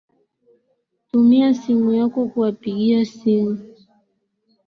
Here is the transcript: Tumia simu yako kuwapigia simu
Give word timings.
Tumia 1.11 1.53
simu 1.53 1.93
yako 1.93 2.27
kuwapigia 2.27 3.05
simu 3.05 3.75